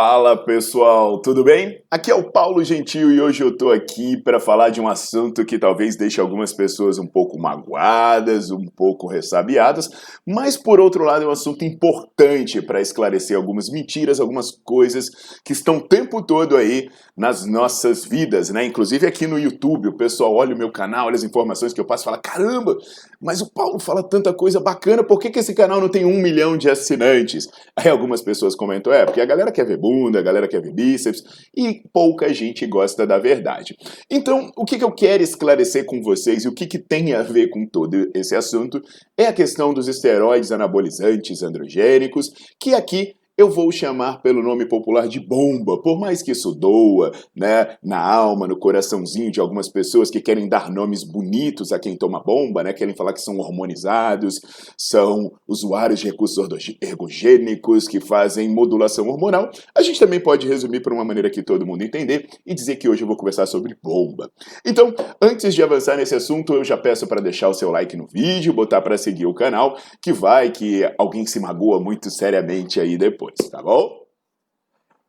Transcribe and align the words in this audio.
Fala 0.00 0.36
pessoal, 0.36 1.20
tudo 1.20 1.42
bem? 1.42 1.82
Aqui 1.90 2.08
é 2.08 2.14
o 2.14 2.30
Paulo 2.30 2.62
Gentil 2.62 3.10
e 3.10 3.20
hoje 3.20 3.42
eu 3.42 3.56
tô 3.56 3.72
aqui 3.72 4.16
para 4.22 4.38
falar 4.38 4.68
de 4.68 4.80
um 4.80 4.86
assunto 4.86 5.44
que 5.44 5.58
talvez 5.58 5.96
deixe 5.96 6.20
algumas 6.20 6.52
pessoas 6.52 7.00
um 7.00 7.06
pouco 7.06 7.36
magoadas, 7.36 8.52
um 8.52 8.64
pouco 8.66 9.08
ressabiadas, 9.08 9.90
mas 10.24 10.56
por 10.56 10.78
outro 10.78 11.02
lado 11.02 11.24
é 11.24 11.26
um 11.26 11.32
assunto 11.32 11.64
importante 11.64 12.62
para 12.62 12.80
esclarecer 12.80 13.36
algumas 13.36 13.68
mentiras, 13.68 14.20
algumas 14.20 14.52
coisas 14.52 15.10
que 15.44 15.52
estão 15.52 15.78
o 15.78 15.88
tempo 15.88 16.22
todo 16.22 16.56
aí 16.56 16.88
nas 17.16 17.44
nossas 17.44 18.04
vidas, 18.04 18.50
né? 18.50 18.64
Inclusive 18.64 19.04
aqui 19.04 19.26
no 19.26 19.36
YouTube, 19.36 19.88
o 19.88 19.96
pessoal 19.96 20.32
olha 20.32 20.54
o 20.54 20.58
meu 20.58 20.70
canal, 20.70 21.06
olha 21.06 21.16
as 21.16 21.24
informações 21.24 21.72
que 21.72 21.80
eu 21.80 21.84
passo 21.84 22.04
e 22.04 22.04
fala: 22.04 22.18
caramba, 22.18 22.76
mas 23.20 23.40
o 23.40 23.52
Paulo 23.52 23.80
fala 23.80 24.08
tanta 24.08 24.32
coisa 24.32 24.60
bacana, 24.60 25.02
por 25.02 25.18
que, 25.18 25.28
que 25.28 25.40
esse 25.40 25.52
canal 25.52 25.80
não 25.80 25.88
tem 25.88 26.04
um 26.04 26.22
milhão 26.22 26.56
de 26.56 26.70
assinantes? 26.70 27.48
Aí 27.74 27.88
algumas 27.88 28.22
pessoas 28.22 28.54
comentam: 28.54 28.92
é, 28.92 29.04
porque 29.04 29.20
a 29.20 29.26
galera 29.26 29.50
quer 29.50 29.66
ver 29.66 29.78
bunda, 29.88 30.18
a 30.18 30.22
galera 30.22 30.46
quer 30.46 30.60
ver 30.60 30.74
bíceps 30.74 31.22
e 31.56 31.82
pouca 31.92 32.32
gente 32.34 32.66
gosta 32.66 33.06
da 33.06 33.18
verdade. 33.18 33.74
Então, 34.10 34.50
o 34.54 34.66
que, 34.66 34.76
que 34.76 34.84
eu 34.84 34.92
quero 34.92 35.22
esclarecer 35.22 35.86
com 35.86 36.02
vocês 36.02 36.44
e 36.44 36.48
o 36.48 36.54
que, 36.54 36.66
que 36.66 36.78
tem 36.78 37.14
a 37.14 37.22
ver 37.22 37.48
com 37.48 37.66
todo 37.66 38.10
esse 38.14 38.36
assunto 38.36 38.82
é 39.16 39.26
a 39.26 39.32
questão 39.32 39.72
dos 39.72 39.88
esteroides 39.88 40.52
anabolizantes 40.52 41.42
androgênicos, 41.42 42.30
que 42.60 42.74
aqui 42.74 43.14
eu 43.38 43.48
vou 43.48 43.70
chamar 43.70 44.20
pelo 44.20 44.42
nome 44.42 44.66
popular 44.66 45.06
de 45.06 45.20
bomba, 45.20 45.80
por 45.80 45.96
mais 45.96 46.20
que 46.20 46.32
isso 46.32 46.52
doa, 46.52 47.12
né, 47.36 47.76
na 47.80 47.96
alma, 47.96 48.48
no 48.48 48.58
coraçãozinho 48.58 49.30
de 49.30 49.38
algumas 49.38 49.68
pessoas 49.68 50.10
que 50.10 50.20
querem 50.20 50.48
dar 50.48 50.68
nomes 50.68 51.04
bonitos 51.04 51.70
a 51.70 51.78
quem 51.78 51.96
toma 51.96 52.20
bomba, 52.20 52.64
né, 52.64 52.72
querem 52.72 52.96
falar 52.96 53.12
que 53.12 53.20
são 53.20 53.38
hormonizados, 53.38 54.40
são 54.76 55.30
usuários 55.46 56.00
de 56.00 56.06
recursos 56.06 56.36
ergogênicos 56.82 57.86
que 57.86 58.00
fazem 58.00 58.48
modulação 58.48 59.08
hormonal. 59.08 59.52
A 59.72 59.82
gente 59.82 60.00
também 60.00 60.18
pode 60.18 60.48
resumir 60.48 60.80
por 60.80 60.92
uma 60.92 61.04
maneira 61.04 61.30
que 61.30 61.40
todo 61.40 61.64
mundo 61.64 61.82
entender 61.82 62.26
e 62.44 62.52
dizer 62.52 62.74
que 62.74 62.88
hoje 62.88 63.02
eu 63.02 63.06
vou 63.06 63.16
conversar 63.16 63.46
sobre 63.46 63.76
bomba. 63.80 64.28
Então, 64.66 64.92
antes 65.22 65.54
de 65.54 65.62
avançar 65.62 65.96
nesse 65.96 66.16
assunto, 66.16 66.54
eu 66.54 66.64
já 66.64 66.76
peço 66.76 67.06
para 67.06 67.20
deixar 67.20 67.48
o 67.48 67.54
seu 67.54 67.70
like 67.70 67.96
no 67.96 68.08
vídeo, 68.08 68.52
botar 68.52 68.80
para 68.82 68.98
seguir 68.98 69.26
o 69.26 69.34
canal, 69.34 69.78
que 70.02 70.12
vai 70.12 70.50
que 70.50 70.82
alguém 70.98 71.24
se 71.24 71.38
magoa 71.38 71.78
muito 71.78 72.10
seriamente 72.10 72.80
aí 72.80 72.98
depois 72.98 73.27
depois, 73.28 73.50
tá 73.50 73.62
bom? 73.62 74.06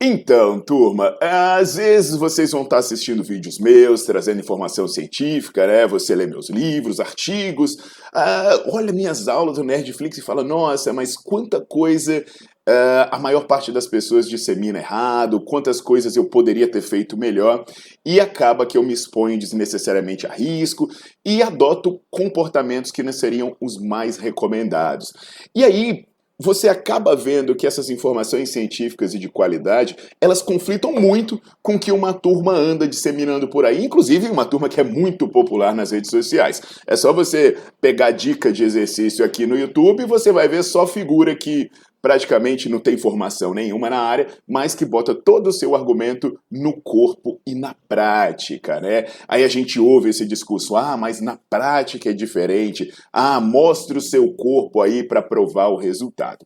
Então, 0.01 0.61
turma, 0.61 1.17
às 1.21 1.75
vezes 1.75 2.15
vocês 2.15 2.51
vão 2.51 2.61
estar 2.61 2.77
assistindo 2.77 3.21
vídeos 3.21 3.59
meus, 3.59 4.03
trazendo 4.05 4.39
informação 4.39 4.87
científica, 4.87 5.67
né? 5.67 5.85
Você 5.87 6.15
lê 6.15 6.25
meus 6.25 6.49
livros, 6.49 7.01
artigos, 7.01 7.75
ah, 8.13 8.63
olha 8.67 8.93
minhas 8.93 9.27
aulas 9.27 9.57
do 9.57 9.63
Nerdflix 9.63 10.17
e 10.17 10.21
fala, 10.21 10.41
nossa, 10.41 10.93
mas 10.93 11.17
quanta 11.17 11.59
coisa 11.59 12.23
ah, 12.65 13.09
a 13.11 13.19
maior 13.19 13.45
parte 13.45 13.73
das 13.73 13.87
pessoas 13.87 14.29
dissemina 14.29 14.79
errado, 14.79 15.43
quantas 15.43 15.81
coisas 15.81 16.15
eu 16.15 16.29
poderia 16.29 16.71
ter 16.71 16.81
feito 16.81 17.17
melhor, 17.17 17.65
e 18.05 18.21
acaba 18.21 18.65
que 18.65 18.77
eu 18.77 18.83
me 18.83 18.93
exponho 18.93 19.37
desnecessariamente 19.37 20.25
a 20.25 20.31
risco 20.31 20.87
e 21.25 21.43
adoto 21.43 21.99
comportamentos 22.09 22.89
que 22.89 23.03
não 23.03 23.11
seriam 23.11 23.53
os 23.59 23.77
mais 23.77 24.15
recomendados. 24.15 25.11
E 25.53 25.61
aí, 25.61 26.05
você 26.39 26.69
acaba 26.69 27.17
vendo 27.17 27.53
que 27.53 27.67
essas 27.67 27.89
informações 27.89 28.49
científicas 28.49 29.13
e 29.13 29.19
de 29.19 29.27
qualidade, 29.27 29.97
elas 30.21 30.41
conflitam 30.41 30.93
muito 30.93 31.41
com 31.61 31.75
o 31.75 31.79
que 31.79 31.91
uma 31.91 32.13
turma 32.13 32.53
anda 32.53 32.87
disseminando 32.87 33.49
por 33.49 33.65
aí, 33.65 33.83
inclusive 33.83 34.29
uma 34.29 34.45
turma 34.45 34.69
que 34.69 34.79
é 34.79 34.83
muito 34.83 35.27
popular 35.27 35.75
nas 35.75 35.91
redes 35.91 36.09
sociais. 36.09 36.61
É 36.87 36.95
só 36.95 37.11
você 37.11 37.57
pegar 37.81 38.11
dica 38.11 38.53
de 38.53 38.63
exercício 38.63 39.25
aqui 39.25 39.45
no 39.45 39.57
YouTube 39.59 40.03
e 40.03 40.07
você 40.07 40.31
vai 40.31 40.47
ver 40.47 40.63
só 40.63 40.87
figura 40.87 41.35
que 41.35 41.69
praticamente 42.01 42.69
não 42.69 42.79
tem 42.79 42.97
formação 42.97 43.53
nenhuma 43.53 43.89
na 43.89 43.99
área, 43.99 44.27
mas 44.47 44.75
que 44.75 44.85
bota 44.85 45.13
todo 45.13 45.47
o 45.47 45.53
seu 45.53 45.75
argumento 45.75 46.39
no 46.51 46.79
corpo 46.81 47.39
e 47.45 47.55
na 47.55 47.75
prática, 47.87 48.79
né? 48.79 49.05
Aí 49.27 49.43
a 49.43 49.47
gente 49.47 49.79
ouve 49.79 50.09
esse 50.09 50.25
discurso: 50.25 50.75
"Ah, 50.75 50.97
mas 50.97 51.21
na 51.21 51.37
prática 51.49 52.09
é 52.09 52.13
diferente. 52.13 52.91
Ah, 53.11 53.39
mostre 53.39 53.97
o 53.97 54.01
seu 54.01 54.33
corpo 54.33 54.81
aí 54.81 55.03
para 55.03 55.21
provar 55.21 55.67
o 55.67 55.77
resultado". 55.77 56.45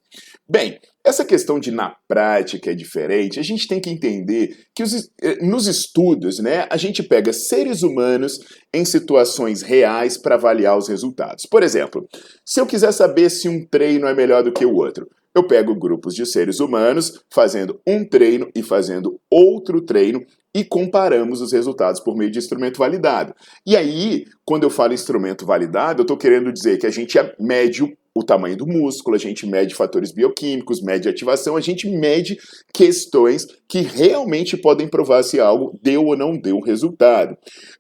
Bem, 0.50 0.80
essa 1.06 1.26
questão 1.26 1.60
de 1.60 1.70
na 1.70 1.94
prática 2.08 2.72
é 2.72 2.74
diferente, 2.74 3.38
a 3.38 3.44
gente 3.44 3.68
tem 3.68 3.82
que 3.82 3.90
entender 3.90 4.56
que 4.74 4.82
os, 4.82 5.10
eh, 5.22 5.44
nos 5.46 5.68
estudos, 5.68 6.40
né, 6.40 6.66
a 6.70 6.78
gente 6.78 7.04
pega 7.04 7.34
seres 7.34 7.84
humanos 7.84 8.40
em 8.74 8.86
situações 8.86 9.62
reais 9.62 10.18
para 10.18 10.36
avaliar 10.36 10.78
os 10.78 10.88
resultados. 10.88 11.46
Por 11.46 11.62
exemplo, 11.62 12.08
se 12.46 12.62
eu 12.62 12.66
quiser 12.66 12.94
saber 12.94 13.30
se 13.30 13.50
um 13.50 13.66
treino 13.68 14.08
é 14.08 14.14
melhor 14.14 14.44
do 14.44 14.54
que 14.54 14.66
o 14.66 14.76
outro, 14.76 15.06
eu 15.36 15.48
pego 15.48 15.76
grupos 15.76 16.14
de 16.14 16.26
seres 16.26 16.60
humanos 16.60 17.24
fazendo 17.32 17.80
um 17.88 18.08
treino 18.08 18.50
e 18.56 18.62
fazendo 18.62 19.20
outro 19.30 19.82
treino 19.82 20.24
e 20.56 20.64
comparamos 20.64 21.42
os 21.42 21.52
resultados 21.52 22.00
por 22.00 22.16
meio 22.16 22.30
de 22.30 22.38
instrumento 22.38 22.78
validado. 22.78 23.34
E 23.66 23.76
aí, 23.76 24.26
quando 24.46 24.64
eu 24.64 24.70
falo 24.70 24.94
instrumento 24.94 25.46
validado, 25.46 26.02
eu 26.02 26.04
estou 26.04 26.18
querendo 26.18 26.54
dizer 26.54 26.78
que 26.78 26.86
a 26.86 26.92
gente 26.92 27.18
mede 27.40 27.82
o 28.16 28.24
tamanho 28.24 28.56
do 28.56 28.68
músculo, 28.68 29.16
a 29.16 29.20
gente 29.20 29.48
mede 29.48 29.74
fatores 29.74 30.12
bioquímicos, 30.12 30.84
mede 30.84 31.10
ativação, 31.10 31.58
a 31.58 31.62
gente 31.62 31.90
mede 31.90 32.38
questões 32.72 33.48
que 33.68 33.82
realmente 33.82 34.56
podem 34.56 34.88
provar 34.88 35.24
se 35.24 35.40
algo 35.40 35.78
deu 35.82 36.06
ou 36.06 36.16
não 36.16 36.38
deu 36.38 36.60
resultado. 36.60 37.36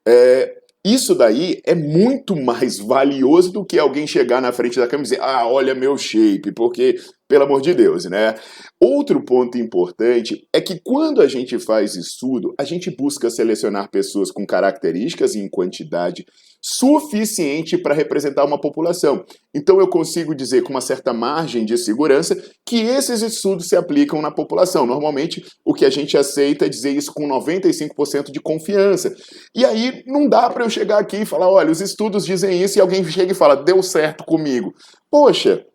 É, 0.07 0.51
isso 0.83 1.15
daí 1.15 1.61
é 1.65 1.73
muito 1.73 2.35
mais 2.35 2.77
valioso 2.77 3.53
do 3.53 3.63
que 3.63 3.79
alguém 3.79 4.05
chegar 4.05 4.41
na 4.41 4.51
frente 4.51 4.77
da 4.77 4.87
câmera 4.87 5.07
e 5.07 5.11
dizer, 5.11 5.21
ah, 5.21 5.47
olha 5.47 5.75
meu 5.75 5.95
shape, 5.97 6.51
porque 6.51 6.95
pelo 7.27 7.45
amor 7.45 7.61
de 7.61 7.73
Deus, 7.73 8.05
né? 8.05 8.35
Outro 8.79 9.23
ponto 9.23 9.57
importante 9.57 10.47
é 10.53 10.59
que 10.59 10.79
quando 10.83 11.21
a 11.21 11.27
gente 11.27 11.57
faz 11.57 11.95
estudo, 11.95 12.53
a 12.59 12.63
gente 12.63 12.93
busca 12.95 13.29
selecionar 13.29 13.89
pessoas 13.89 14.29
com 14.29 14.45
características 14.45 15.35
e 15.35 15.39
em 15.39 15.49
quantidade 15.49 16.25
suficiente 16.61 17.77
para 17.77 17.93
representar 17.93 18.45
uma 18.45 18.59
população. 18.59 19.25
Então 19.53 19.79
eu 19.79 19.87
consigo 19.89 20.33
dizer 20.33 20.63
com 20.63 20.69
uma 20.69 20.79
certa 20.79 21.11
margem 21.11 21.65
de 21.65 21.77
segurança 21.77 22.41
que 22.65 22.77
esses 22.77 23.21
estudos 23.21 23.67
se 23.67 23.75
aplicam 23.75 24.21
na 24.21 24.31
população. 24.31 24.85
Normalmente 24.85 25.43
o 25.65 25.73
que 25.73 25.83
a 25.83 25.89
gente 25.89 26.17
aceita 26.17 26.65
é 26.65 26.69
dizer 26.69 26.91
isso 26.91 27.11
com 27.13 27.27
95% 27.27 28.31
de 28.31 28.39
confiança. 28.39 29.13
E 29.53 29.65
aí 29.65 30.03
não 30.07 30.29
dá 30.29 30.49
para 30.49 30.63
eu 30.63 30.69
chegar 30.69 30.99
aqui 30.99 31.17
e 31.17 31.25
falar, 31.25 31.49
olha, 31.49 31.71
os 31.71 31.81
estudos 31.81 32.25
dizem 32.25 32.61
isso 32.61 32.77
e 32.77 32.81
alguém 32.81 33.03
chega 33.03 33.33
e 33.33 33.35
fala, 33.35 33.55
deu 33.55 33.83
certo 33.83 34.23
comigo. 34.23 34.73
Poxa, 35.11 35.65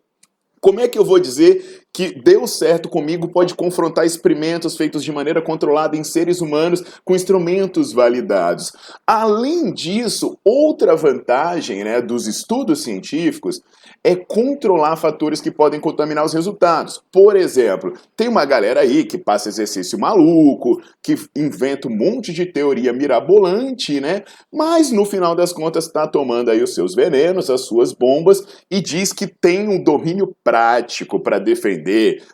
como 0.59 0.79
é 0.79 0.87
que 0.87 0.97
eu 0.97 1.05
vou 1.05 1.19
dizer 1.19 1.78
que 1.93 2.21
deu 2.21 2.47
certo 2.47 2.87
comigo 2.87 3.29
pode 3.29 3.55
confrontar 3.55 4.05
experimentos 4.05 4.77
feitos 4.77 5.03
de 5.03 5.11
maneira 5.11 5.41
controlada 5.41 5.97
em 5.97 6.03
seres 6.03 6.39
humanos 6.39 6.83
com 7.03 7.15
instrumentos 7.15 7.91
validados? 7.91 8.71
Além 9.05 9.73
disso, 9.73 10.37
outra 10.45 10.95
vantagem 10.95 11.83
né, 11.83 12.01
dos 12.01 12.27
estudos 12.27 12.83
científicos 12.83 13.61
é 14.03 14.15
controlar 14.15 14.95
fatores 14.95 15.41
que 15.41 15.51
podem 15.51 15.79
contaminar 15.79 16.23
os 16.23 16.33
resultados. 16.33 17.01
Por 17.11 17.35
exemplo, 17.35 17.93
tem 18.15 18.27
uma 18.27 18.45
galera 18.45 18.81
aí 18.81 19.03
que 19.03 19.17
passa 19.17 19.49
exercício 19.49 19.99
maluco, 19.99 20.81
que 21.03 21.15
inventa 21.35 21.87
um 21.87 21.95
monte 21.95 22.31
de 22.31 22.45
teoria 22.45 22.93
mirabolante, 22.93 23.99
né? 23.99 24.23
Mas 24.53 24.91
no 24.91 25.05
final 25.05 25.35
das 25.35 25.51
contas 25.51 25.85
está 25.85 26.07
tomando 26.07 26.49
aí 26.49 26.63
os 26.63 26.73
seus 26.73 26.95
venenos, 26.95 27.49
as 27.49 27.61
suas 27.61 27.91
bombas 27.91 28.45
e 28.71 28.79
diz 28.79 29.11
que 29.11 29.27
tem 29.27 29.67
um 29.67 29.83
domínio 29.83 30.33
prático 30.43 31.19
para 31.19 31.39
defender 31.39 31.78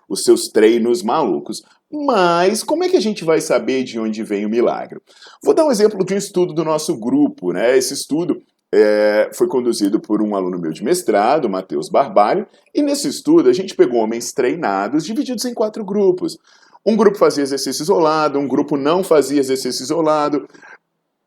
os 0.09 0.23
seus 0.23 0.47
treinos 0.47 1.03
malucos. 1.03 1.63
Mas 1.91 2.63
como 2.63 2.83
é 2.83 2.89
que 2.89 2.97
a 2.97 3.01
gente 3.01 3.23
vai 3.23 3.39
saber 3.39 3.83
de 3.83 3.99
onde 3.99 4.23
vem 4.23 4.45
o 4.45 4.49
milagre? 4.49 4.99
Vou 5.43 5.53
dar 5.53 5.65
um 5.65 5.71
exemplo 5.71 6.03
de 6.03 6.13
um 6.13 6.17
estudo 6.17 6.53
do 6.53 6.65
nosso 6.65 6.97
grupo, 6.97 7.51
né? 7.51 7.77
Esse 7.77 7.93
estudo 7.93 8.41
é, 8.73 9.29
foi 9.33 9.47
conduzido 9.47 9.99
por 9.99 10.21
um 10.21 10.35
aluno 10.35 10.59
meu 10.59 10.71
de 10.71 10.83
mestrado, 10.83 11.49
Matheus 11.49 11.89
Barbalho, 11.89 12.45
e 12.73 12.81
nesse 12.81 13.07
estudo 13.07 13.49
a 13.49 13.53
gente 13.53 13.75
pegou 13.75 13.99
homens 13.99 14.33
treinados 14.33 15.05
divididos 15.05 15.45
em 15.45 15.53
quatro 15.53 15.85
grupos. 15.85 16.37
Um 16.85 16.95
grupo 16.95 17.17
fazia 17.17 17.43
exercício 17.43 17.83
isolado, 17.83 18.37
um 18.37 18.47
grupo 18.47 18.75
não 18.75 19.03
fazia 19.03 19.39
exercício 19.39 19.83
isolado, 19.83 20.47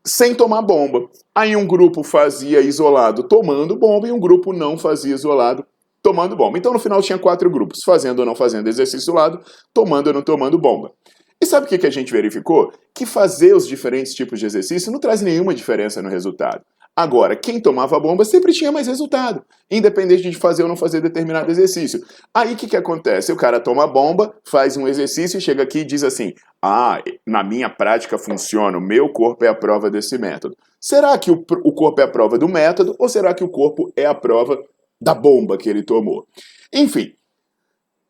sem 0.04 0.34
tomar 0.34 0.62
bomba. 0.62 1.08
Aí 1.34 1.56
um 1.56 1.66
grupo 1.66 2.02
fazia 2.02 2.60
isolado 2.60 3.22
tomando 3.22 3.76
bomba 3.76 4.08
e 4.08 4.12
um 4.12 4.20
grupo 4.20 4.52
não 4.52 4.78
fazia 4.78 5.14
isolado 5.14 5.64
tomando 6.02 6.36
bomba. 6.36 6.58
Então 6.58 6.72
no 6.72 6.78
final 6.78 7.02
tinha 7.02 7.18
quatro 7.18 7.50
grupos, 7.50 7.80
fazendo 7.84 8.20
ou 8.20 8.26
não 8.26 8.34
fazendo 8.34 8.68
exercício 8.68 9.04
isolado, 9.04 9.40
tomando 9.72 10.08
ou 10.08 10.12
não 10.12 10.22
tomando 10.22 10.58
bomba. 10.58 10.92
E 11.40 11.46
sabe 11.46 11.66
o 11.66 11.68
que 11.68 11.86
a 11.86 11.90
gente 11.90 12.12
verificou? 12.12 12.72
Que 12.92 13.06
fazer 13.06 13.54
os 13.54 13.66
diferentes 13.66 14.12
tipos 14.12 14.40
de 14.40 14.46
exercício 14.46 14.90
não 14.90 14.98
traz 14.98 15.22
nenhuma 15.22 15.54
diferença 15.54 16.02
no 16.02 16.08
resultado. 16.08 16.62
Agora, 16.98 17.36
quem 17.36 17.60
tomava 17.60 18.00
bomba 18.00 18.24
sempre 18.24 18.52
tinha 18.52 18.72
mais 18.72 18.88
resultado, 18.88 19.44
independente 19.70 20.28
de 20.28 20.36
fazer 20.36 20.64
ou 20.64 20.68
não 20.68 20.74
fazer 20.74 21.00
determinado 21.00 21.48
exercício. 21.48 22.00
Aí 22.34 22.54
o 22.54 22.56
que, 22.56 22.66
que 22.66 22.76
acontece? 22.76 23.30
O 23.30 23.36
cara 23.36 23.60
toma 23.60 23.86
bomba, 23.86 24.34
faz 24.44 24.76
um 24.76 24.88
exercício 24.88 25.38
e 25.38 25.40
chega 25.40 25.62
aqui 25.62 25.78
e 25.78 25.84
diz 25.84 26.02
assim: 26.02 26.32
Ah, 26.60 27.00
na 27.24 27.44
minha 27.44 27.70
prática 27.70 28.18
funciona, 28.18 28.76
o 28.76 28.80
meu 28.80 29.12
corpo 29.12 29.44
é 29.44 29.48
a 29.48 29.54
prova 29.54 29.88
desse 29.88 30.18
método. 30.18 30.56
Será 30.80 31.16
que 31.16 31.30
o, 31.30 31.44
o 31.62 31.72
corpo 31.72 32.00
é 32.00 32.04
a 32.04 32.10
prova 32.10 32.36
do 32.36 32.48
método 32.48 32.96
ou 32.98 33.08
será 33.08 33.32
que 33.32 33.44
o 33.44 33.48
corpo 33.48 33.92
é 33.96 34.04
a 34.04 34.14
prova 34.14 34.60
da 35.00 35.14
bomba 35.14 35.56
que 35.56 35.68
ele 35.68 35.82
tomou? 35.82 36.26
Enfim, 36.72 37.12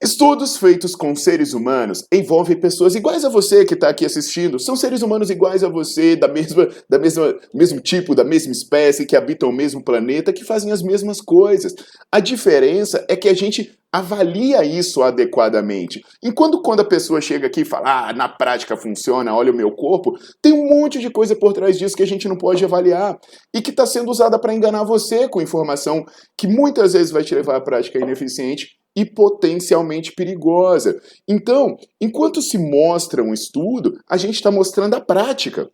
Estudos 0.00 0.56
feitos 0.56 0.94
com 0.94 1.12
seres 1.16 1.52
humanos 1.52 2.04
envolvem 2.12 2.56
pessoas 2.56 2.94
iguais 2.94 3.24
a 3.24 3.28
você 3.28 3.64
que 3.64 3.74
está 3.74 3.88
aqui 3.88 4.04
assistindo. 4.04 4.56
São 4.60 4.76
seres 4.76 5.02
humanos 5.02 5.28
iguais 5.28 5.64
a 5.64 5.68
você, 5.68 6.14
da 6.14 6.28
mesma, 6.28 6.68
da 6.88 7.00
mesma, 7.00 7.36
mesmo 7.52 7.80
tipo, 7.80 8.14
da 8.14 8.22
mesma 8.22 8.52
espécie, 8.52 9.04
que 9.04 9.16
habitam 9.16 9.48
o 9.48 9.52
mesmo 9.52 9.82
planeta, 9.82 10.32
que 10.32 10.44
fazem 10.44 10.70
as 10.70 10.82
mesmas 10.82 11.20
coisas. 11.20 11.74
A 12.12 12.20
diferença 12.20 13.04
é 13.08 13.16
que 13.16 13.28
a 13.28 13.34
gente 13.34 13.76
avalia 13.92 14.64
isso 14.64 15.02
adequadamente. 15.02 16.00
Enquanto 16.22 16.62
quando 16.62 16.80
a 16.80 16.88
pessoa 16.88 17.20
chega 17.20 17.46
aqui 17.46 17.62
e 17.62 17.64
fala, 17.64 18.08
ah, 18.08 18.12
na 18.12 18.28
prática 18.28 18.76
funciona, 18.76 19.34
olha 19.34 19.52
o 19.52 19.56
meu 19.56 19.72
corpo, 19.72 20.12
tem 20.42 20.52
um 20.52 20.68
monte 20.68 20.98
de 20.98 21.10
coisa 21.10 21.34
por 21.34 21.52
trás 21.52 21.78
disso 21.78 21.96
que 21.96 22.02
a 22.02 22.06
gente 22.06 22.28
não 22.28 22.36
pode 22.36 22.64
avaliar 22.64 23.18
e 23.54 23.62
que 23.62 23.70
está 23.70 23.86
sendo 23.86 24.10
usada 24.10 24.38
para 24.38 24.54
enganar 24.54 24.84
você 24.84 25.28
com 25.28 25.40
informação 25.40 26.04
que 26.36 26.46
muitas 26.46 26.92
vezes 26.92 27.10
vai 27.10 27.24
te 27.24 27.34
levar 27.34 27.56
à 27.56 27.60
prática 27.60 27.98
ineficiente 27.98 28.78
e 28.96 29.04
potencialmente 29.04 30.12
perigosa. 30.12 31.00
Então, 31.26 31.76
enquanto 32.00 32.42
se 32.42 32.58
mostra 32.58 33.22
um 33.22 33.32
estudo, 33.32 33.92
a 34.08 34.16
gente 34.16 34.34
está 34.34 34.50
mostrando 34.50 34.94
a 34.94 35.00
prática. 35.00 35.70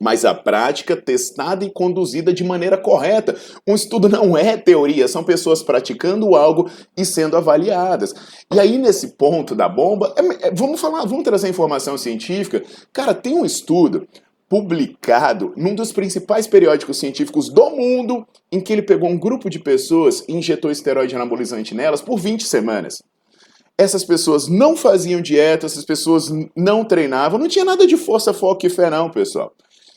Mas 0.00 0.24
a 0.24 0.34
prática 0.34 0.96
testada 0.96 1.64
e 1.64 1.70
conduzida 1.70 2.32
de 2.32 2.44
maneira 2.44 2.76
correta. 2.76 3.36
Um 3.66 3.74
estudo 3.74 4.08
não 4.08 4.36
é 4.36 4.56
teoria, 4.56 5.08
são 5.08 5.24
pessoas 5.24 5.62
praticando 5.62 6.34
algo 6.34 6.68
e 6.96 7.04
sendo 7.04 7.36
avaliadas. 7.36 8.14
E 8.52 8.58
aí, 8.58 8.78
nesse 8.78 9.16
ponto 9.16 9.54
da 9.54 9.68
bomba, 9.68 10.14
é, 10.16 10.48
é, 10.48 10.50
vamos 10.52 10.80
falar, 10.80 11.04
vamos 11.04 11.24
trazer 11.24 11.48
informação 11.48 11.96
científica. 11.96 12.62
Cara, 12.92 13.14
tem 13.14 13.38
um 13.38 13.44
estudo 13.44 14.06
publicado 14.48 15.52
num 15.56 15.74
dos 15.74 15.90
principais 15.90 16.46
periódicos 16.46 16.98
científicos 16.98 17.48
do 17.48 17.70
mundo, 17.70 18.26
em 18.52 18.60
que 18.60 18.72
ele 18.72 18.82
pegou 18.82 19.08
um 19.08 19.18
grupo 19.18 19.48
de 19.50 19.58
pessoas 19.58 20.24
e 20.28 20.32
injetou 20.32 20.70
esteroide 20.70 21.14
anabolizante 21.14 21.74
nelas 21.74 22.00
por 22.00 22.18
20 22.18 22.46
semanas. 22.46 23.02
Essas 23.76 24.04
pessoas 24.04 24.46
não 24.46 24.76
faziam 24.76 25.20
dieta, 25.20 25.66
essas 25.66 25.84
pessoas 25.84 26.30
não 26.56 26.84
treinavam, 26.84 27.38
não 27.38 27.48
tinha 27.48 27.64
nada 27.64 27.86
de 27.86 27.96
força, 27.96 28.32
foco 28.32 28.64
e 28.66 28.70
fé 28.70 28.88
não, 28.88 29.10
pessoal. 29.10 29.52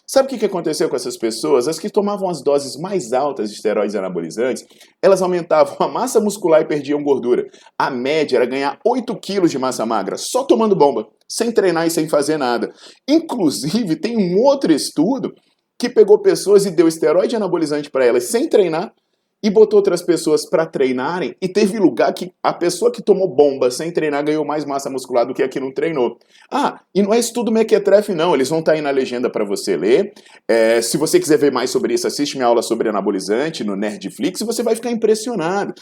Sabe 0.09 0.33
o 0.33 0.39
que 0.39 0.45
aconteceu 0.45 0.87
com 0.87 0.95
essas 0.95 1.17
pessoas? 1.17 1.67
As 1.67 1.77
que 1.77 1.89
tomavam 1.89 2.29
as 2.29 2.41
doses 2.41 2.77
mais 2.77 3.11
altas 3.11 3.49
de 3.49 3.57
esteroides 3.57 3.93
anabolizantes, 3.93 4.65
elas 5.01 5.21
aumentavam 5.21 5.75
a 5.79 5.87
massa 5.89 6.21
muscular 6.21 6.61
e 6.61 6.65
perdiam 6.65 7.03
gordura. 7.03 7.45
A 7.77 7.89
média 7.89 8.37
era 8.37 8.45
ganhar 8.45 8.79
8 8.85 9.13
quilos 9.19 9.51
de 9.51 9.59
massa 9.59 9.85
magra, 9.85 10.15
só 10.15 10.45
tomando 10.45 10.77
bomba, 10.77 11.05
sem 11.27 11.51
treinar 11.51 11.85
e 11.85 11.91
sem 11.91 12.07
fazer 12.07 12.37
nada. 12.37 12.73
Inclusive, 13.05 13.97
tem 13.97 14.15
um 14.17 14.41
outro 14.45 14.71
estudo 14.71 15.33
que 15.77 15.89
pegou 15.89 16.21
pessoas 16.21 16.65
e 16.65 16.71
deu 16.71 16.87
esteroide 16.87 17.35
anabolizante 17.35 17.91
para 17.91 18.05
elas 18.05 18.29
sem 18.29 18.47
treinar 18.47 18.93
e 19.41 19.49
botou 19.49 19.77
outras 19.77 20.01
pessoas 20.01 20.49
para 20.49 20.65
treinarem 20.65 21.35
e 21.41 21.47
teve 21.47 21.77
lugar 21.77 22.11
que 22.13 22.31
a 22.41 22.51
pessoa 22.51 22.91
que 22.91 23.03
tomou 23.03 23.27
bomba 23.27 23.69
sem 23.69 23.91
treinar 23.91 24.23
ganhou 24.23 24.43
mais 24.43 24.65
massa 24.65 24.89
muscular 24.89 25.25
do 25.25 25.33
que 25.33 25.43
a 25.43 25.47
que 25.47 25.59
não 25.59 25.71
treinou. 25.71 26.17
Ah, 26.51 26.81
e 26.93 27.03
não 27.03 27.13
é 27.13 27.19
estudo 27.19 27.51
mequetrefe 27.51 28.13
não, 28.13 28.33
eles 28.33 28.49
vão 28.49 28.59
estar 28.59 28.71
tá 28.71 28.75
aí 28.75 28.81
na 28.81 28.89
legenda 28.89 29.29
para 29.29 29.45
você 29.45 29.77
ler. 29.77 30.13
É, 30.47 30.81
se 30.81 30.97
você 30.97 31.19
quiser 31.19 31.37
ver 31.37 31.51
mais 31.51 31.69
sobre 31.69 31.93
isso, 31.93 32.07
assiste 32.07 32.35
minha 32.35 32.47
aula 32.47 32.63
sobre 32.63 32.89
anabolizante 32.89 33.63
no 33.63 33.75
Nerdflix 33.75 34.41
e 34.41 34.45
você 34.45 34.63
vai 34.63 34.75
ficar 34.75 34.91
impressionado. 34.91 35.73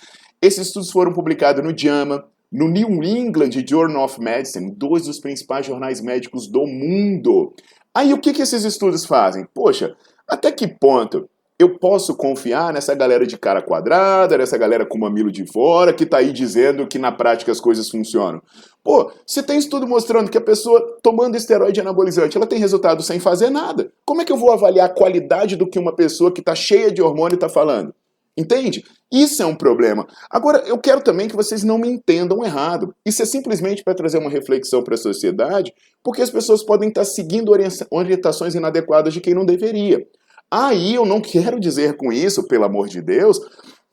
Esses 0.41 0.67
estudos 0.67 0.91
foram 0.91 1.13
publicados 1.13 1.63
no 1.63 1.75
JAMA, 1.75 2.25
no 2.51 2.67
New 2.67 3.03
England 3.03 3.51
Journal 3.67 4.03
of 4.03 4.19
Medicine, 4.19 4.71
dois 4.75 5.05
dos 5.05 5.19
principais 5.19 5.65
jornais 5.65 6.01
médicos 6.01 6.47
do 6.47 6.67
mundo. 6.67 7.53
Aí 7.93 8.13
o 8.13 8.19
que, 8.19 8.33
que 8.33 8.41
esses 8.41 8.65
estudos 8.65 9.05
fazem? 9.05 9.47
Poxa, 9.53 9.95
até 10.27 10.51
que 10.51 10.67
ponto 10.67 11.29
eu 11.57 11.79
posso 11.79 12.15
confiar 12.15 12.73
nessa 12.73 12.93
galera 12.93 13.25
de 13.25 13.37
cara 13.37 13.61
quadrada, 13.61 14.37
nessa 14.37 14.57
galera 14.57 14.85
com 14.85 14.97
mamilo 14.97 15.31
de 15.31 15.49
fora, 15.49 15.93
que 15.93 16.05
tá 16.05 16.17
aí 16.17 16.33
dizendo 16.33 16.85
que 16.85 16.99
na 16.99 17.13
prática 17.13 17.51
as 17.51 17.61
coisas 17.61 17.89
funcionam. 17.89 18.41
Pô, 18.83 19.09
você 19.25 19.41
tem 19.41 19.57
estudo 19.57 19.87
mostrando 19.87 20.29
que 20.29 20.37
a 20.37 20.41
pessoa 20.41 20.97
tomando 21.01 21.37
esteroide 21.37 21.79
anabolizante, 21.79 22.35
ela 22.35 22.45
tem 22.45 22.59
resultado 22.59 23.01
sem 23.01 23.19
fazer 23.19 23.49
nada. 23.49 23.89
Como 24.05 24.21
é 24.21 24.25
que 24.25 24.31
eu 24.31 24.37
vou 24.37 24.51
avaliar 24.51 24.87
a 24.87 24.93
qualidade 24.93 25.55
do 25.55 25.67
que 25.67 25.79
uma 25.79 25.95
pessoa 25.95 26.31
que 26.31 26.41
tá 26.41 26.53
cheia 26.53 26.91
de 26.91 27.01
hormônio 27.01 27.37
tá 27.37 27.47
falando? 27.47 27.95
Entende? 28.37 28.83
Isso 29.09 29.41
é 29.41 29.45
um 29.45 29.55
problema. 29.55 30.05
Agora, 30.29 30.61
eu 30.67 30.77
quero 30.77 31.01
também 31.01 31.29
que 31.29 31.37
vocês 31.37 31.63
não 31.63 31.77
me 31.77 31.87
entendam 31.87 32.43
errado. 32.43 32.93
Isso 33.05 33.21
é 33.21 33.25
simplesmente 33.25 33.81
para 33.81 33.95
trazer 33.95 34.17
uma 34.17 34.29
reflexão 34.29 34.83
para 34.83 34.95
a 34.95 34.97
sociedade, 34.97 35.73
porque 36.03 36.21
as 36.21 36.29
pessoas 36.29 36.61
podem 36.61 36.89
estar 36.89 37.01
tá 37.01 37.05
seguindo 37.05 37.53
orientações 37.89 38.53
inadequadas 38.53 39.13
de 39.13 39.21
quem 39.21 39.33
não 39.33 39.45
deveria. 39.45 40.05
Aí 40.57 40.95
eu 40.95 41.05
não 41.05 41.19
quero 41.19 41.59
dizer 41.59 41.97
com 41.97 42.13
isso, 42.13 42.47
pelo 42.47 42.63
amor 42.63 42.87
de 42.87 43.01
Deus, 43.01 43.41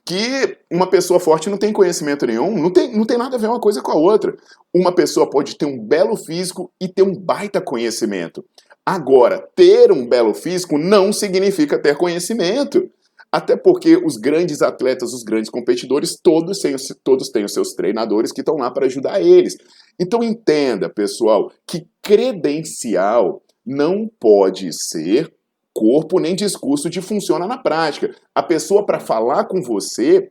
que 0.05 0.57
uma 0.71 0.89
pessoa 0.89 1.19
forte 1.19 1.49
não 1.49 1.57
tem 1.57 1.73
conhecimento 1.73 2.25
nenhum, 2.25 2.57
não 2.57 2.71
tem, 2.71 2.95
não 2.95 3.03
tem 3.03 3.17
nada 3.17 3.35
a 3.35 3.39
ver 3.39 3.47
uma 3.47 3.59
coisa 3.59 3.81
com 3.81 3.91
a 3.91 3.97
outra. 3.97 4.33
Uma 4.73 4.95
pessoa 4.95 5.29
pode 5.29 5.57
ter 5.57 5.65
um 5.65 5.77
belo 5.77 6.15
físico 6.15 6.71
e 6.79 6.87
ter 6.87 7.03
um 7.03 7.13
baita 7.13 7.59
conhecimento. 7.59 8.45
Agora, 8.85 9.45
ter 9.53 9.91
um 9.91 10.07
belo 10.07 10.33
físico 10.33 10.77
não 10.77 11.11
significa 11.11 11.77
ter 11.77 11.97
conhecimento. 11.97 12.89
Até 13.29 13.57
porque 13.57 13.97
os 13.97 14.15
grandes 14.15 14.61
atletas, 14.61 15.11
os 15.11 15.23
grandes 15.23 15.49
competidores, 15.49 16.17
todos 16.17 16.59
têm, 16.59 16.77
todos 17.03 17.27
têm 17.27 17.43
os 17.43 17.51
seus 17.51 17.73
treinadores 17.73 18.31
que 18.31 18.39
estão 18.39 18.55
lá 18.55 18.71
para 18.71 18.85
ajudar 18.85 19.21
eles. 19.21 19.57
Então 19.99 20.23
entenda, 20.23 20.87
pessoal, 20.87 21.51
que 21.67 21.85
credencial 22.01 23.43
não 23.65 24.09
pode 24.17 24.71
ser 24.71 25.29
corpo 25.73 26.19
nem 26.19 26.35
discurso 26.35 26.89
de 26.89 27.01
funciona 27.01 27.47
na 27.47 27.57
prática. 27.57 28.13
A 28.33 28.43
pessoa, 28.43 28.85
para 28.85 28.99
falar 28.99 29.45
com 29.45 29.61
você, 29.61 30.29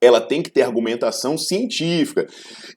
ela 0.00 0.20
tem 0.20 0.42
que 0.42 0.50
ter 0.50 0.62
argumentação 0.62 1.38
científica. 1.38 2.26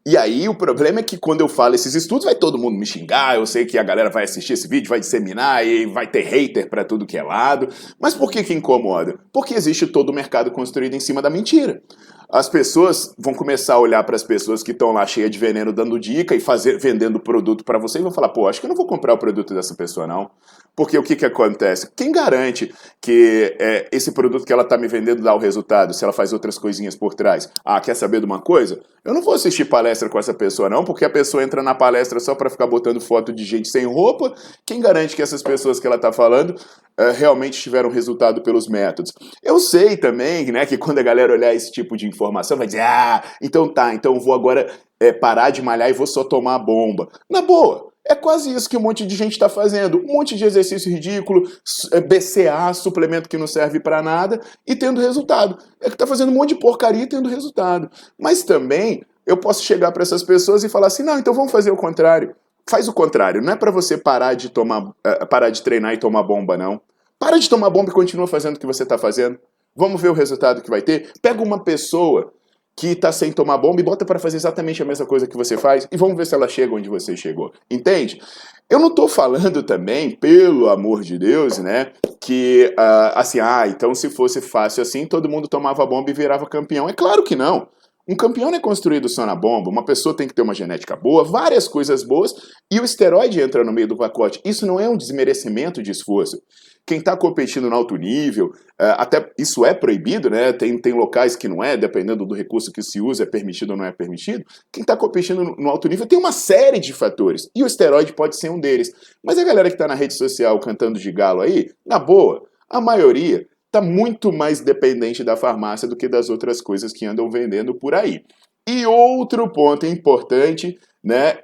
E 0.05 0.15
aí 0.15 0.47
o 0.47 0.55
problema 0.55 0.99
é 0.99 1.03
que 1.03 1.17
quando 1.17 1.41
eu 1.41 1.47
falo 1.47 1.75
esses 1.75 1.93
estudos, 1.93 2.25
vai 2.25 2.35
todo 2.35 2.57
mundo 2.57 2.77
me 2.77 2.85
xingar, 2.85 3.35
eu 3.35 3.45
sei 3.45 3.65
que 3.65 3.77
a 3.77 3.83
galera 3.83 4.09
vai 4.09 4.23
assistir 4.23 4.53
esse 4.53 4.67
vídeo, 4.67 4.89
vai 4.89 4.99
disseminar 4.99 5.65
e 5.65 5.85
vai 5.85 6.09
ter 6.09 6.21
hater 6.21 6.69
para 6.69 6.85
tudo 6.85 7.05
que 7.05 7.17
é 7.17 7.23
lado. 7.23 7.67
Mas 7.99 8.13
por 8.13 8.31
que 8.31 8.43
que 8.43 8.53
incomoda? 8.53 9.19
Porque 9.33 9.53
existe 9.53 9.87
todo 9.87 10.09
o 10.09 10.13
mercado 10.13 10.51
construído 10.51 10.93
em 10.93 10.99
cima 10.99 11.21
da 11.21 11.29
mentira 11.29 11.81
as 12.29 12.49
pessoas 12.49 13.13
vão 13.17 13.33
começar 13.33 13.75
a 13.75 13.79
olhar 13.79 14.03
para 14.03 14.15
as 14.15 14.23
pessoas 14.23 14.61
que 14.61 14.71
estão 14.71 14.91
lá 14.91 15.05
cheias 15.05 15.31
de 15.31 15.39
veneno 15.39 15.71
dando 15.71 15.97
dica 15.97 16.35
e 16.35 16.39
fazer 16.39 16.77
vendendo 16.77 17.19
produto 17.19 17.63
para 17.63 17.79
você 17.79 17.99
e 17.99 18.01
vão 18.01 18.11
falar, 18.11 18.29
pô, 18.29 18.47
acho 18.47 18.59
que 18.59 18.65
eu 18.65 18.69
não 18.69 18.75
vou 18.75 18.85
comprar 18.85 19.13
o 19.13 19.17
produto 19.17 19.53
dessa 19.53 19.75
pessoa 19.75 20.05
não. 20.05 20.29
Porque 20.77 20.95
o 20.95 21.01
que, 21.01 21.15
que 21.15 21.25
acontece? 21.25 21.89
Quem 21.95 22.11
garante 22.11 22.71
que 23.01 23.55
é, 23.59 23.89
esse 23.91 24.11
produto 24.11 24.45
que 24.45 24.53
ela 24.53 24.61
está 24.61 24.77
me 24.77 24.87
vendendo 24.87 25.23
dá 25.23 25.33
o 25.33 25.39
resultado 25.39 25.91
se 25.91 26.03
ela 26.03 26.13
faz 26.13 26.31
outras 26.31 26.59
coisinhas 26.59 26.95
por 26.95 27.15
trás? 27.15 27.49
Ah, 27.65 27.81
quer 27.81 27.95
saber 27.95 28.19
de 28.19 28.27
uma 28.27 28.39
coisa? 28.39 28.79
Eu 29.03 29.11
não 29.11 29.23
vou 29.23 29.33
assistir 29.33 29.65
palestra 29.65 30.07
com 30.07 30.19
essa 30.19 30.35
pessoa 30.35 30.69
não, 30.69 30.83
porque 30.83 31.03
a 31.03 31.09
pessoa 31.09 31.43
entra 31.43 31.63
na 31.63 31.73
palestra 31.73 32.19
só 32.19 32.35
para 32.35 32.47
ficar 32.47 32.67
botando 32.67 33.01
foto 33.01 33.33
de 33.33 33.43
gente 33.43 33.69
sem 33.69 33.87
roupa. 33.87 34.35
Quem 34.67 34.79
garante 34.79 35.15
que 35.15 35.21
essas 35.23 35.41
pessoas 35.41 35.79
que 35.79 35.87
ela 35.87 35.95
está 35.95 36.13
falando 36.13 36.53
é, 36.95 37.09
realmente 37.09 37.59
tiveram 37.59 37.89
resultado 37.89 38.43
pelos 38.43 38.67
métodos? 38.67 39.11
Eu 39.41 39.59
sei 39.59 39.97
também, 39.97 40.45
né, 40.51 40.63
que 40.67 40.77
quando 40.77 40.99
a 40.99 41.03
galera 41.03 41.33
olhar 41.33 41.55
esse 41.55 41.71
tipo 41.71 41.97
de 41.97 42.07
informação, 42.07 42.55
vai 42.55 42.67
dizer, 42.67 42.81
ah, 42.81 43.23
então 43.41 43.67
tá, 43.67 43.95
então 43.95 44.19
vou 44.19 44.35
agora 44.35 44.69
é, 44.99 45.11
parar 45.11 45.49
de 45.49 45.63
malhar 45.63 45.89
e 45.89 45.93
vou 45.93 46.05
só 46.05 46.23
tomar 46.23 46.53
a 46.53 46.59
bomba. 46.59 47.07
Na 47.27 47.41
boa, 47.41 47.91
é 48.09 48.15
quase 48.15 48.53
isso 48.53 48.69
que 48.69 48.77
um 48.77 48.81
monte 48.81 49.05
de 49.05 49.15
gente 49.15 49.33
está 49.33 49.49
fazendo. 49.49 49.99
Um 49.99 50.13
monte 50.13 50.35
de 50.35 50.45
exercício 50.45 50.91
ridículo, 50.91 51.43
é, 51.91 52.01
BCA, 52.01 52.73
suplemento 52.73 53.29
que 53.29 53.37
não 53.37 53.47
serve 53.47 53.79
para 53.79 54.01
nada, 54.01 54.39
e 54.65 54.75
tendo 54.75 55.01
resultado. 55.01 55.57
É 55.81 55.85
que 55.85 55.95
está 55.95 56.07
fazendo 56.07 56.31
um 56.31 56.35
monte 56.35 56.49
de 56.49 56.59
porcaria 56.59 57.03
e 57.03 57.07
tendo 57.07 57.29
resultado. 57.29 57.89
Mas 58.17 58.43
também 58.43 59.03
eu 59.25 59.37
posso 59.37 59.63
chegar 59.63 59.91
para 59.91 60.03
essas 60.03 60.23
pessoas 60.23 60.63
e 60.63 60.69
falar 60.69 60.87
assim: 60.87 61.03
não, 61.03 61.19
então 61.19 61.33
vamos 61.33 61.51
fazer 61.51 61.71
o 61.71 61.77
contrário. 61.77 62.35
faz 62.69 62.87
o 62.87 62.93
contrário. 62.93 63.41
Não 63.41 63.53
é 63.53 63.55
para 63.55 63.71
você 63.71 63.97
parar 63.97 64.33
de 64.33 64.49
tomar, 64.49 64.87
uh, 64.87 65.27
parar 65.29 65.49
de 65.49 65.61
treinar 65.61 65.93
e 65.93 65.97
tomar 65.97 66.23
bomba, 66.23 66.57
não. 66.57 66.81
Para 67.19 67.37
de 67.37 67.49
tomar 67.49 67.69
bomba 67.69 67.89
e 67.89 67.93
continua 67.93 68.27
fazendo 68.27 68.55
o 68.55 68.59
que 68.59 68.65
você 68.65 68.83
está 68.83 68.97
fazendo. 68.97 69.37
Vamos 69.75 70.01
ver 70.01 70.09
o 70.09 70.13
resultado 70.13 70.61
que 70.61 70.69
vai 70.69 70.81
ter. 70.81 71.11
Pega 71.21 71.41
uma 71.41 71.63
pessoa 71.63 72.33
que 72.77 72.89
está 72.89 73.11
sem 73.11 73.31
tomar 73.31 73.57
bomba 73.57 73.81
e 73.81 73.83
bota 73.83 74.05
para 74.05 74.19
fazer 74.19 74.37
exatamente 74.37 74.83
a 74.83 74.85
mesma 74.85 75.05
coisa 75.05 75.25
que 75.25 75.35
você 75.35 75.57
faz 75.57 75.87
e 75.91 75.97
vamos 75.97 76.15
ver 76.15 76.27
se 76.27 76.35
ela 76.35 76.47
chega 76.47 76.75
onde 76.75 76.87
você 76.87 77.17
chegou. 77.17 77.51
Entende? 77.69 78.21
Eu 78.69 78.77
não 78.79 78.89
estou 78.89 79.07
falando 79.07 79.63
também, 79.63 80.11
pelo 80.11 80.69
amor 80.69 81.01
de 81.01 81.17
Deus, 81.17 81.57
né, 81.57 81.91
que 82.21 82.71
uh, 82.77 83.17
assim, 83.17 83.39
ah, 83.39 83.65
então 83.67 83.95
se 83.95 84.09
fosse 84.09 84.41
fácil 84.41 84.83
assim, 84.83 85.07
todo 85.07 85.29
mundo 85.29 85.47
tomava 85.47 85.85
bomba 85.85 86.11
e 86.11 86.13
virava 86.13 86.45
campeão. 86.45 86.87
É 86.87 86.93
claro 86.93 87.23
que 87.23 87.35
não. 87.35 87.67
Um 88.09 88.15
campeão 88.15 88.55
é 88.55 88.59
construído 88.59 89.09
só 89.09 89.25
na 89.25 89.35
bomba, 89.35 89.69
uma 89.69 89.83
pessoa 89.83 90.15
tem 90.15 90.27
que 90.27 90.33
ter 90.33 90.41
uma 90.41 90.53
genética 90.53 90.95
boa, 90.95 91.25
várias 91.25 91.67
coisas 91.67 92.03
boas, 92.03 92.33
e 92.71 92.79
o 92.79 92.85
esteroide 92.85 93.41
entra 93.41 93.65
no 93.65 93.73
meio 93.73 93.87
do 93.87 93.97
pacote. 93.97 94.39
Isso 94.45 94.65
não 94.65 94.79
é 94.79 94.87
um 94.87 94.95
desmerecimento 94.95 95.83
de 95.83 95.91
esforço. 95.91 96.41
Quem 96.85 96.99
está 96.99 97.17
competindo 97.17 97.69
no 97.69 97.75
alto 97.75 97.97
nível, 97.97 98.49
é, 98.79 98.95
até 98.97 99.29
isso 99.37 99.65
é 99.65 99.73
proibido, 99.73 100.29
né? 100.29 100.53
Tem, 100.53 100.79
tem 100.79 100.93
locais 100.93 101.35
que 101.35 101.49
não 101.49 101.61
é, 101.61 101.75
dependendo 101.75 102.25
do 102.25 102.33
recurso 102.33 102.71
que 102.71 102.81
se 102.81 103.01
usa, 103.01 103.23
é 103.23 103.25
permitido 103.25 103.71
ou 103.71 103.77
não 103.77 103.83
é 103.83 103.91
permitido. 103.91 104.45
Quem 104.71 104.83
está 104.83 104.95
competindo 104.95 105.43
no 105.43 105.69
alto 105.69 105.89
nível 105.89 106.05
tem 106.07 106.17
uma 106.17 106.31
série 106.31 106.79
de 106.79 106.93
fatores, 106.93 107.49
e 107.53 107.61
o 107.61 107.67
esteroide 107.67 108.13
pode 108.13 108.37
ser 108.37 108.49
um 108.49 108.59
deles. 108.59 108.89
Mas 109.21 109.37
a 109.37 109.43
galera 109.43 109.67
que 109.67 109.75
está 109.75 109.85
na 109.85 109.95
rede 109.95 110.13
social 110.13 110.57
cantando 110.61 110.97
de 110.97 111.11
galo 111.11 111.41
aí, 111.41 111.69
na 111.85 111.99
boa, 111.99 112.41
a 112.69 112.79
maioria 112.79 113.45
está 113.77 113.81
muito 113.81 114.31
mais 114.33 114.59
dependente 114.59 115.23
da 115.23 115.37
farmácia 115.37 115.87
do 115.87 115.95
que 115.95 116.07
das 116.07 116.29
outras 116.29 116.61
coisas 116.61 116.91
que 116.91 117.05
andam 117.05 117.29
vendendo 117.29 117.75
por 117.75 117.93
aí. 117.93 118.23
E 118.67 118.85
outro 118.85 119.49
ponto 119.51 119.85
importante, 119.85 120.77
né? 121.03 121.39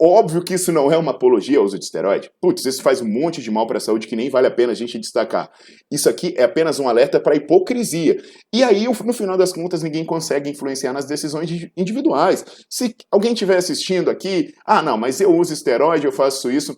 Óbvio 0.00 0.42
que 0.42 0.54
isso 0.54 0.72
não 0.72 0.90
é 0.90 0.96
uma 0.96 1.12
apologia 1.12 1.58
ao 1.58 1.64
uso 1.64 1.78
de 1.78 1.84
esteroide. 1.84 2.30
Putz, 2.40 2.64
isso 2.64 2.82
faz 2.82 3.00
um 3.00 3.08
monte 3.08 3.40
de 3.40 3.50
mal 3.52 3.68
para 3.68 3.76
a 3.76 3.80
saúde 3.80 4.08
que 4.08 4.16
nem 4.16 4.28
vale 4.28 4.48
a 4.48 4.50
pena 4.50 4.72
a 4.72 4.74
gente 4.74 4.98
destacar. 4.98 5.48
Isso 5.90 6.08
aqui 6.08 6.34
é 6.36 6.42
apenas 6.42 6.80
um 6.80 6.88
alerta 6.88 7.20
para 7.20 7.36
hipocrisia. 7.36 8.20
E 8.52 8.64
aí, 8.64 8.84
no 8.84 9.12
final 9.12 9.36
das 9.36 9.52
contas, 9.52 9.82
ninguém 9.82 10.04
consegue 10.04 10.50
influenciar 10.50 10.92
nas 10.92 11.04
decisões 11.04 11.70
individuais. 11.76 12.44
Se 12.68 12.96
alguém 13.12 13.32
estiver 13.32 13.56
assistindo 13.56 14.10
aqui, 14.10 14.52
ah, 14.66 14.82
não, 14.82 14.98
mas 14.98 15.20
eu 15.20 15.36
uso 15.36 15.52
esteroide, 15.52 16.04
eu 16.04 16.12
faço 16.12 16.50
isso. 16.50 16.76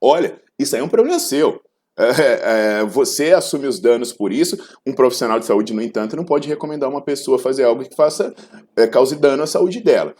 Olha, 0.00 0.40
isso 0.58 0.74
aí 0.74 0.80
é 0.80 0.84
um 0.84 0.88
problema 0.88 1.18
seu. 1.18 1.60
É, 1.98 2.80
é, 2.80 2.84
você 2.84 3.32
assume 3.32 3.66
os 3.66 3.80
danos 3.80 4.12
por 4.12 4.32
isso. 4.32 4.58
Um 4.86 4.92
profissional 4.92 5.38
de 5.38 5.46
saúde, 5.46 5.72
no 5.72 5.80
entanto, 5.80 6.16
não 6.16 6.24
pode 6.24 6.48
recomendar 6.48 6.90
uma 6.90 7.00
pessoa 7.00 7.38
fazer 7.38 7.64
algo 7.64 7.84
que 7.88 7.96
faça 7.96 8.34
é, 8.76 8.86
cause 8.86 9.16
dano 9.16 9.42
à 9.42 9.46
saúde 9.46 9.80
dela. 9.80 10.14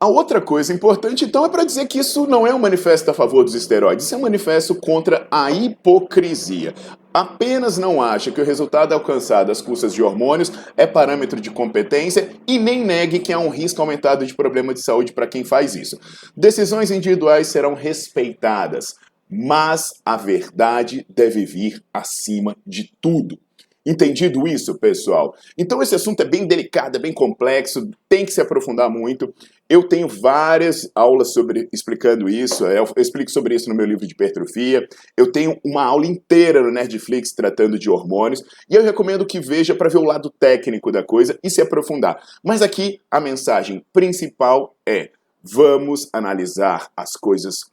A 0.00 0.08
outra 0.08 0.40
coisa 0.40 0.72
importante, 0.72 1.24
então, 1.24 1.44
é 1.44 1.48
para 1.48 1.62
dizer 1.62 1.86
que 1.86 2.00
isso 2.00 2.26
não 2.26 2.44
é 2.44 2.52
um 2.52 2.58
manifesto 2.58 3.08
a 3.08 3.14
favor 3.14 3.44
dos 3.44 3.54
esteroides, 3.54 4.04
isso 4.04 4.14
é 4.16 4.18
um 4.18 4.22
manifesto 4.22 4.74
contra 4.74 5.28
a 5.30 5.48
hipocrisia. 5.52 6.74
Apenas 7.14 7.78
não 7.78 8.02
acha 8.02 8.32
que 8.32 8.40
o 8.40 8.44
resultado 8.44 8.94
alcançado 8.94 9.52
às 9.52 9.60
custas 9.60 9.94
de 9.94 10.02
hormônios 10.02 10.50
é 10.76 10.88
parâmetro 10.88 11.40
de 11.40 11.50
competência 11.52 12.30
e 12.48 12.58
nem 12.58 12.84
negue 12.84 13.20
que 13.20 13.32
há 13.32 13.38
um 13.38 13.48
risco 13.48 13.80
aumentado 13.80 14.26
de 14.26 14.34
problema 14.34 14.74
de 14.74 14.80
saúde 14.80 15.12
para 15.12 15.28
quem 15.28 15.44
faz 15.44 15.76
isso. 15.76 15.96
Decisões 16.36 16.90
individuais 16.90 17.46
serão 17.46 17.74
respeitadas 17.74 18.96
mas 19.34 19.94
a 20.04 20.14
verdade 20.14 21.06
deve 21.08 21.46
vir 21.46 21.82
acima 21.90 22.54
de 22.66 22.92
tudo. 23.00 23.38
Entendido 23.84 24.46
isso, 24.46 24.78
pessoal? 24.78 25.34
Então 25.58 25.82
esse 25.82 25.94
assunto 25.94 26.22
é 26.22 26.24
bem 26.24 26.46
delicado, 26.46 26.96
é 26.96 27.00
bem 27.00 27.12
complexo, 27.12 27.90
tem 28.08 28.26
que 28.26 28.32
se 28.32 28.40
aprofundar 28.40 28.90
muito. 28.90 29.34
Eu 29.68 29.88
tenho 29.88 30.06
várias 30.06 30.88
aulas 30.94 31.32
sobre 31.32 31.68
explicando 31.72 32.28
isso, 32.28 32.66
eu 32.66 32.86
explico 32.96 33.30
sobre 33.30 33.56
isso 33.56 33.70
no 33.70 33.74
meu 33.74 33.86
livro 33.86 34.06
de 34.06 34.12
hipertrofia. 34.12 34.86
Eu 35.16 35.32
tenho 35.32 35.58
uma 35.64 35.82
aula 35.82 36.06
inteira 36.06 36.62
no 36.62 36.70
Netflix 36.70 37.32
tratando 37.32 37.78
de 37.78 37.88
hormônios, 37.90 38.44
e 38.70 38.74
eu 38.74 38.84
recomendo 38.84 39.26
que 39.26 39.40
veja 39.40 39.74
para 39.74 39.88
ver 39.88 39.98
o 39.98 40.04
lado 40.04 40.30
técnico 40.30 40.92
da 40.92 41.02
coisa 41.02 41.38
e 41.42 41.50
se 41.50 41.60
aprofundar. 41.62 42.22
Mas 42.44 42.60
aqui 42.60 43.00
a 43.10 43.18
mensagem 43.18 43.82
principal 43.92 44.76
é: 44.86 45.10
vamos 45.42 46.08
analisar 46.12 46.88
as 46.96 47.12
coisas 47.12 47.71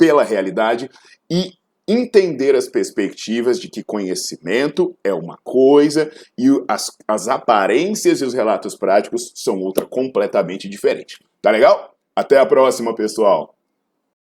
pela 0.00 0.24
realidade 0.24 0.88
e 1.30 1.52
entender 1.86 2.54
as 2.56 2.66
perspectivas 2.66 3.60
de 3.60 3.68
que 3.68 3.84
conhecimento 3.84 4.96
é 5.04 5.12
uma 5.12 5.38
coisa 5.44 6.10
e 6.38 6.48
as, 6.66 6.90
as 7.06 7.28
aparências 7.28 8.22
e 8.22 8.24
os 8.24 8.32
relatos 8.32 8.74
práticos 8.74 9.30
são 9.34 9.58
outra 9.58 9.84
completamente 9.84 10.70
diferente. 10.70 11.22
Tá 11.42 11.50
legal? 11.50 11.94
Até 12.16 12.38
a 12.38 12.46
próxima, 12.46 12.94
pessoal! 12.94 13.54